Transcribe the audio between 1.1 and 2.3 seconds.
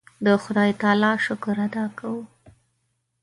شکر ادا کوو.